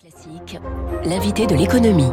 [0.00, 0.58] Classique,
[1.04, 2.08] l'invité de l'économie.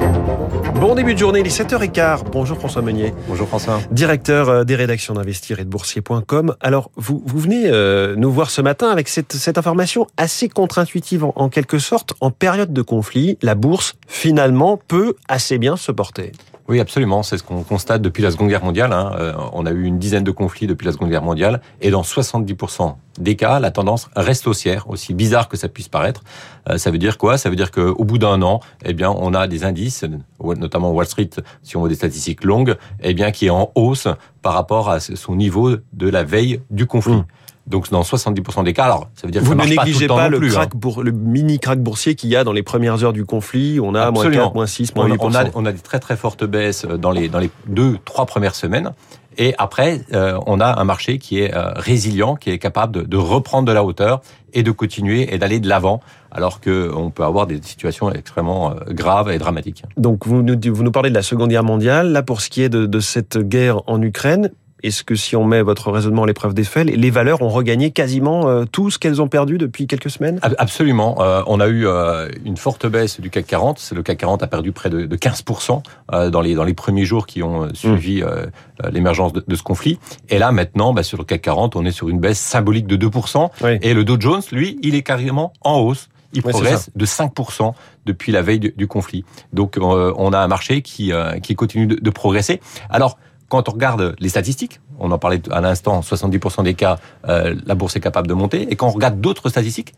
[0.75, 2.23] Bon début de journée, il est 7h15.
[2.29, 3.13] Bonjour François Meunier.
[3.29, 3.79] Bonjour François.
[3.91, 6.57] Directeur euh, des rédactions d'Investir et de Boursier.com.
[6.59, 11.23] Alors, vous, vous venez euh, nous voir ce matin avec cette, cette information assez contre-intuitive
[11.23, 12.13] en, en quelque sorte.
[12.19, 16.33] En période de conflit, la bourse, finalement, peut assez bien se porter.
[16.67, 17.23] Oui, absolument.
[17.23, 18.91] C'est ce qu'on constate depuis la Seconde Guerre mondiale.
[18.91, 19.13] Hein.
[19.17, 21.61] Euh, on a eu une dizaine de conflits depuis la Seconde Guerre mondiale.
[21.79, 26.23] Et dans 70% des cas, la tendance reste haussière, aussi bizarre que ça puisse paraître.
[26.69, 27.37] Euh, ça veut dire quoi?
[27.37, 30.03] Ça veut dire qu'au bout d'un an, eh bien, on a des indices,
[30.41, 31.29] notamment Wall Street,
[31.63, 34.09] si on veut des statistiques longues, eh bien, qui est en hausse
[34.41, 37.13] par rapport à son niveau de la veille du conflit.
[37.13, 37.25] Mmh.
[37.67, 40.13] Donc dans 70% des cas, alors ça veut dire que vous ça ne négligez pas,
[40.15, 40.77] tout le, pas temps le, non plus, crack hein.
[40.77, 43.79] bour- le mini crack boursier qu'il y a dans les premières heures du conflit.
[43.81, 44.43] On a moins Absolument.
[44.45, 45.17] 4, moins 6, moins on, 8%.
[45.21, 48.25] on a, on a des très très fortes baisses dans les dans les deux trois
[48.25, 48.91] premières semaines.
[49.39, 53.01] Et après, euh, on a un marché qui est euh, résilient, qui est capable de,
[53.03, 54.21] de, reprendre de la hauteur
[54.53, 58.71] et de continuer et d'aller de l'avant, alors que on peut avoir des situations extrêmement
[58.71, 59.83] euh, graves et dramatiques.
[59.95, 62.11] Donc vous nous, vous nous parlez de la Seconde Guerre mondiale.
[62.13, 64.49] Là, pour ce qui est de, de cette guerre en Ukraine,
[64.83, 67.91] est-ce que si on met votre raisonnement à l'épreuve des faits, les valeurs ont regagné
[67.91, 70.39] quasiment euh, tout ce qu'elles ont perdu depuis quelques semaines?
[70.41, 71.17] Absolument.
[71.19, 73.93] Euh, on a eu euh, une forte baisse du CAC 40.
[73.95, 75.81] Le CAC 40 a perdu près de, de 15%
[76.13, 78.89] euh, dans les dans les premiers jours qui ont suivi mmh.
[78.91, 79.97] l'émergence de, de, ce conflit.
[80.29, 82.97] Et là, maintenant, bah, sur le CAC 40, on est sur une baisse symbolique de
[82.97, 83.49] 2%.
[83.63, 83.79] Oui.
[83.81, 86.09] Et le Dow Jones, lui, il est carrément en hausse.
[86.33, 87.73] Il oui, progresse de 5%
[88.05, 89.23] depuis la veille du, du conflit.
[89.53, 91.11] Donc, on a un marché qui
[91.41, 92.59] qui continue de, de progresser.
[92.89, 93.17] Alors
[93.49, 97.75] quand on regarde les statistiques, on en parlait à l'instant, 70% des cas, euh, la
[97.75, 98.71] bourse est capable de monter.
[98.71, 99.93] Et quand on regarde d'autres statistiques,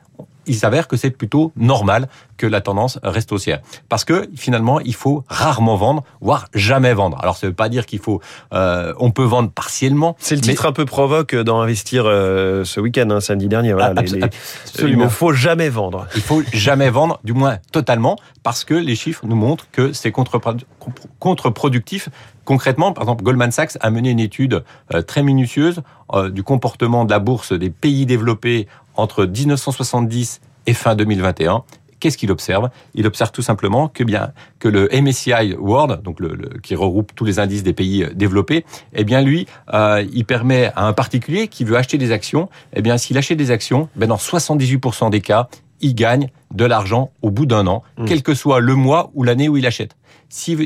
[0.50, 3.60] il s'avère que c'est plutôt normal que la tendance reste haussière.
[3.88, 7.18] Parce que finalement, il faut rarement vendre, voire jamais vendre.
[7.22, 8.20] Alors ça ne veut pas dire qu'il faut,
[8.54, 10.16] euh, on peut vendre partiellement.
[10.20, 10.70] C'est le titre mais...
[10.70, 13.74] un peu provoque dans Investir euh, ce week-end, hein, samedi dernier.
[13.74, 14.24] Voilà, ah, les, les...
[14.24, 15.02] Absolument.
[15.02, 16.08] Il ne faut jamais vendre.
[16.16, 20.12] Il faut jamais vendre, du moins totalement, parce que les chiffres nous montrent que c'est
[20.12, 22.10] contre-productif
[22.46, 25.84] Concrètement, par exemple, Goldman Sachs a mené une étude euh, très minutieuse
[26.32, 28.68] du comportement de la bourse des pays développés
[29.00, 31.64] entre 1970 et fin 2021.
[32.00, 32.70] Qu'est-ce qu'il observe?
[32.96, 37.12] Il observe tout simplement que bien que le MSCI World, donc le, le, qui regroupe
[37.14, 41.50] tous les indices des pays développés, eh bien lui, euh, il permet à un particulier
[41.50, 45.20] qui veut acheter des actions, eh bien s'il achète des actions, ben dans 78% des
[45.20, 45.50] cas,
[45.82, 48.06] il gagne de l'argent au bout d'un an, mmh.
[48.06, 49.96] quel que soit le mois ou l'année où il achète.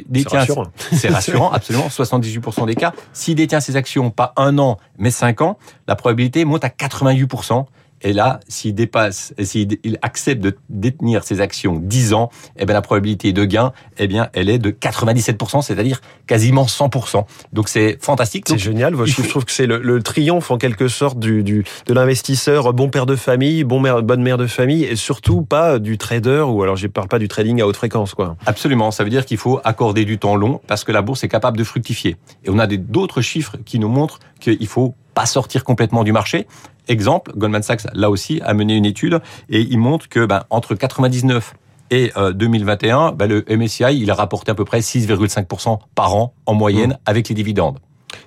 [0.10, 0.68] Détient, rassurant.
[0.92, 2.94] c'est rassurant, absolument, 78% des cas.
[3.14, 5.58] S'il détient ses actions pas un an, mais cinq ans,
[5.88, 7.66] la probabilité monte à 88%.
[8.03, 12.81] Et là, s'il dépasse, s'il accepte de détenir ses actions 10 ans, eh bien la
[12.81, 17.25] probabilité de gain, eh bien elle est de 97%, c'est-à-dire quasiment 100%.
[17.53, 18.46] Donc c'est fantastique.
[18.47, 18.96] C'est génial.
[19.06, 22.90] Je trouve que c'est le, le, triomphe en quelque sorte du, du de l'investisseur, bon
[22.90, 26.62] père de famille, bon mère, bonne mère de famille, et surtout pas du trader ou
[26.62, 28.35] alors je parle pas du trading à haute fréquence, quoi.
[28.46, 28.91] Absolument.
[28.91, 31.58] Ça veut dire qu'il faut accorder du temps long parce que la bourse est capable
[31.58, 32.18] de fructifier.
[32.44, 36.47] Et on a d'autres chiffres qui nous montrent qu'il faut pas sortir complètement du marché.
[36.88, 40.75] Exemple, Goldman Sachs, là aussi, a mené une étude et il montre que ben, entre
[40.75, 41.53] 99
[41.91, 46.34] et euh, 2021, ben, le MSCI, il a rapporté à peu près 6,5% par an
[46.46, 46.97] en moyenne mmh.
[47.06, 47.79] avec les dividendes.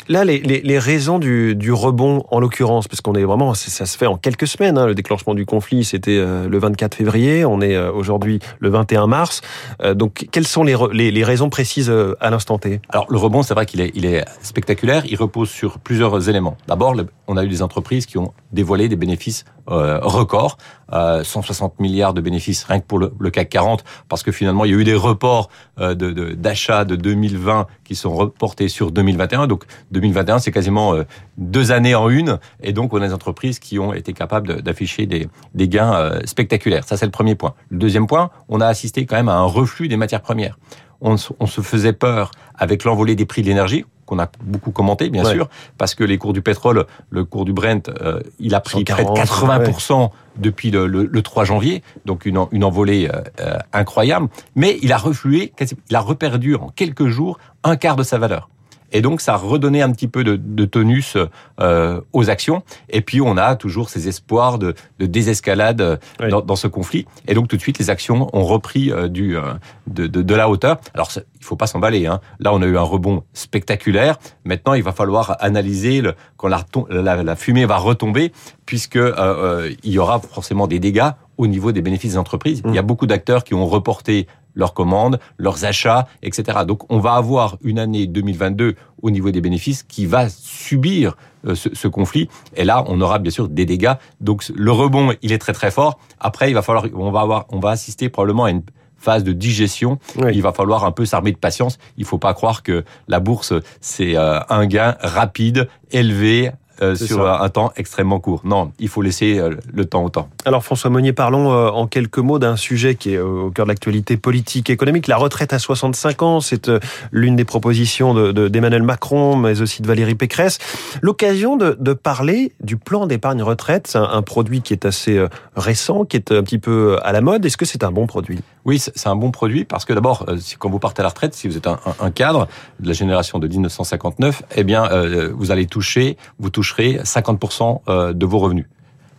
[0.08, 3.98] Là, les, les, raisons du, du, rebond, en l'occurrence, parce qu'on est vraiment, ça se
[3.98, 4.78] fait en quelques semaines.
[4.78, 7.44] Hein, le déclenchement du conflit, c'était euh, le 24 février.
[7.44, 9.40] On est euh, aujourd'hui le 21 mars.
[9.82, 12.80] Euh, donc, quelles sont les, les, raisons précises à l'instant T?
[12.88, 15.04] Alors, le rebond, c'est vrai qu'il est, il est spectaculaire.
[15.06, 16.56] Il repose sur plusieurs éléments.
[16.68, 16.94] D'abord,
[17.26, 20.58] on a eu des entreprises qui ont dévoilé des bénéfices euh, records,
[20.90, 24.74] 160 milliards de bénéfices rien que pour le, CAC 40, parce que finalement, il y
[24.74, 29.46] a eu des reports d'achat de, de, de 2020 qui sont reportés sur 2021.
[29.46, 31.04] Donc, 2021, c'est quasiment euh,
[31.38, 35.06] deux années en une, et donc on a des entreprises qui ont été capables d'afficher
[35.06, 35.28] des,
[35.68, 36.84] gains euh, spectaculaires.
[36.84, 37.54] Ça, c'est le premier point.
[37.70, 40.58] Le deuxième point, on a assisté quand même à un reflux des matières premières.
[41.02, 45.24] On se faisait peur avec l'envolée des prix de l'énergie qu'on a beaucoup commenté, bien
[45.24, 45.34] ouais.
[45.34, 48.78] sûr, parce que les cours du pétrole, le cours du Brent, euh, il a pris
[48.78, 50.08] 140, près de 80% ouais.
[50.38, 54.28] depuis le, le, le, 3 janvier, donc une, une envolée euh, incroyable.
[54.54, 55.52] Mais il a reflué,
[55.90, 58.48] il a reperdu en quelques jours un quart de sa valeur.
[58.92, 61.16] Et donc, ça a redonné un petit peu de, de tonus
[61.60, 62.62] euh, aux actions.
[62.88, 66.28] Et puis, on a toujours ces espoirs de, de désescalade oui.
[66.28, 67.06] dans, dans, ce conflit.
[67.26, 69.54] Et donc, tout de suite, les actions ont repris euh, du, euh,
[69.86, 70.78] de, de, de, la hauteur.
[70.94, 72.06] Alors, il faut pas s'emballer.
[72.06, 72.20] Hein.
[72.40, 74.18] Là, on a eu un rebond spectaculaire.
[74.44, 78.32] Maintenant, il va falloir analyser le, quand la, la, la fumée va retomber,
[78.66, 82.62] puisque euh, il y aura forcément des dégâts au niveau des bénéfices des entreprises.
[82.62, 82.68] Mmh.
[82.68, 86.60] Il y a beaucoup d'acteurs qui ont reporté leurs commandes, leurs achats, etc.
[86.66, 91.16] Donc on va avoir une année 2022 au niveau des bénéfices qui va subir
[91.46, 92.28] euh, ce, ce, conflit.
[92.56, 93.94] Et là, on aura bien sûr des dégâts.
[94.20, 95.98] Donc le rebond, il est très très fort.
[96.18, 98.62] Après, il va falloir, on va avoir, on va assister probablement à une
[98.96, 99.98] phase de digestion.
[100.16, 100.32] Oui.
[100.34, 101.78] Il va falloir un peu s'armer de patience.
[101.96, 106.50] Il faut pas croire que la bourse, c'est euh, un gain rapide, élevé,
[106.82, 107.40] euh, sur ça.
[107.42, 108.42] un temps extrêmement court.
[108.44, 110.28] Non, il faut laisser euh, le temps au temps.
[110.44, 113.70] Alors François Monnier, parlons euh, en quelques mots d'un sujet qui est au cœur de
[113.70, 115.06] l'actualité politique, économique.
[115.06, 116.70] La retraite à 65 ans, c'est
[117.12, 120.58] l'une des propositions de- de- d'Emmanuel Macron, mais aussi de Valérie Pécresse.
[121.02, 125.22] L'occasion de, de parler du plan d'épargne retraite, c'est un, un produit qui est assez
[125.56, 127.44] récent, qui est un petit peu à la mode.
[127.44, 128.40] Est-ce que c'est un bon produit?
[128.66, 131.08] Oui, c'est un bon produit parce que d'abord, euh, si- quand vous partez à la
[131.10, 132.48] retraite, si vous êtes un, un- cadre
[132.80, 138.12] de la génération de 1959, eh bien, euh, vous allez toucher, vous toucherez 50% euh,
[138.12, 138.66] de vos revenus.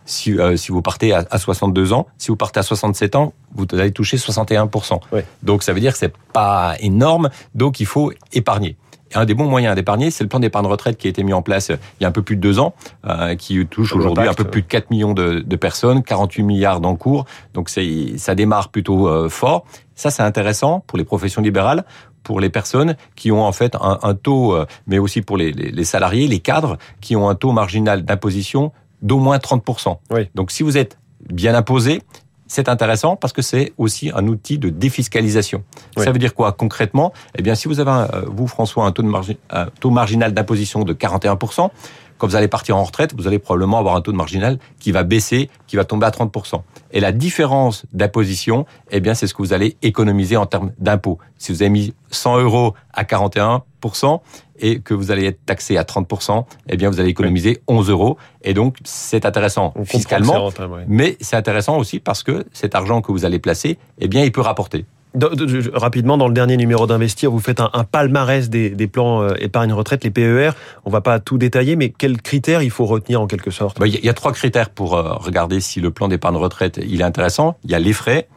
[0.04, 3.32] Si, euh, si vous partez à, à 62 ans, si vous partez à 67 ans,
[3.54, 5.00] vous allez toucher 61%.
[5.12, 5.24] Ouais.
[5.42, 8.76] Donc ça veut dire que c'est pas énorme, donc il faut épargner.
[9.14, 11.42] Un des bons moyens d'épargner, c'est le plan d'épargne retraite qui a été mis en
[11.42, 12.74] place euh, il y a un peu plus de deux ans,
[13.06, 16.80] euh, qui touche aujourd'hui un peu plus de 4 millions de, de personnes, 48 milliards
[16.80, 17.24] d'encours.
[17.54, 19.64] Donc ça démarre plutôt euh, fort.
[19.94, 21.84] Ça, c'est intéressant pour les professions libérales,
[22.22, 25.52] pour les personnes qui ont en fait un, un taux, euh, mais aussi pour les,
[25.52, 28.72] les- les salariés, les cadres, qui ont un taux marginal d'imposition
[29.02, 29.96] d'au moins 30%.
[30.10, 30.28] Oui.
[30.34, 30.98] Donc si vous êtes
[31.32, 32.02] bien imposé,
[32.48, 35.62] c'est intéressant parce que c'est aussi un outil de défiscalisation.
[35.96, 36.04] Oui.
[36.04, 37.12] Ça veut dire quoi concrètement?
[37.36, 39.90] Eh bien, si vous avez, un, euh, vous François, un taux, de margi- un taux
[39.90, 41.70] marginal d'imposition de 41%,
[42.18, 44.92] quand vous allez partir en retraite, vous allez probablement avoir un taux de marginal qui
[44.92, 46.62] va baisser, qui va tomber à 30%.
[46.92, 51.18] Et la différence d'imposition, eh bien, c'est ce que vous allez économiser en termes d'impôts.
[51.38, 54.20] Si vous avez mis 100 euros à 41%
[54.60, 58.16] et que vous allez être taxé à 30%, eh bien, vous allez économiser 11 euros.
[58.42, 60.44] Et donc, c'est intéressant On fiscalement.
[60.44, 60.84] rentable.
[60.88, 64.32] Mais c'est intéressant aussi parce que cet argent que vous allez placer, eh bien, il
[64.32, 64.84] peut rapporter.
[65.14, 69.22] De- de- de- rapidement, dans le dernier numéro d'Investir, vous faites un, palmarès des, plans
[69.22, 70.50] euh, épargne retraite, les PER.
[70.84, 73.78] On va pas tout détailler, mais quels critères il faut retenir en quelque sorte?
[73.80, 77.00] Bah, Il y, a- trois critères pour euh, regarder si le plan d'épargne retraite il
[77.00, 77.56] est intéressant.
[77.64, 78.28] Il y a les frais,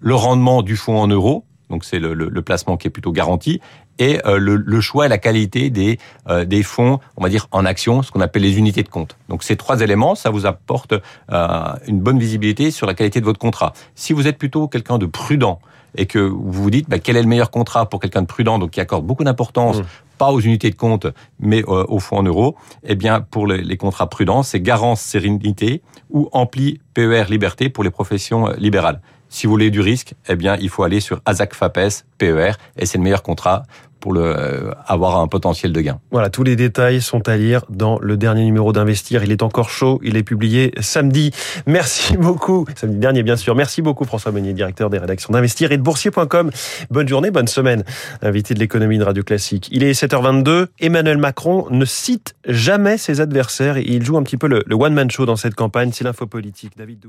[0.00, 3.60] le rendement du fonds en euros, donc c'est le, placement qui est plutôt garanti,
[3.98, 5.98] et euh, le, choix et la qualité des,
[6.46, 9.16] des fonds, on va dire en action, ce qu'on appelle les unités de compte.
[9.28, 10.94] Donc ces trois éléments, ça vous apporte
[11.30, 13.72] une bonne visibilité sur la qualité de votre contrat.
[13.94, 15.60] Si vous êtes plutôt quelqu'un de prudent
[15.96, 18.58] et que vous vous dites bah, quel est le meilleur contrat pour quelqu'un de prudent,
[18.58, 19.84] donc qui accorde beaucoup d'importance, Mmh.
[20.18, 21.06] Pas aux unités de compte,
[21.38, 25.82] mais euh, aux fonds en euros, eh bien pour les, contrats prudents, c'est Garance Sérénité
[26.10, 29.00] ou Ampli PER Liberté pour les professions euh, libérales.
[29.28, 32.86] Si vous voulez du risque, eh bien il faut aller sur Azac Fapes PER et
[32.86, 33.64] c'est le meilleur contrat
[34.04, 35.98] pour le, euh, avoir un potentiel de gain.
[36.10, 39.24] Voilà, tous les détails sont à lire dans le dernier numéro d'Investir.
[39.24, 41.30] Il est encore chaud, il est publié samedi.
[41.66, 43.54] Merci beaucoup, samedi dernier bien sûr.
[43.54, 46.50] Merci beaucoup François Meunier, directeur des rédactions d'Investir et de Boursier.com.
[46.90, 47.82] Bonne journée, bonne semaine.
[48.20, 49.70] Invité de l'économie de Radio Classique.
[49.72, 50.66] Il est 7h22.
[50.80, 55.10] Emmanuel Macron ne cite jamais ses adversaires et il joue un petit peu le, one-man
[55.10, 55.92] show dans cette campagne.
[55.92, 56.76] C'est l'info politique.
[56.76, 57.04] David.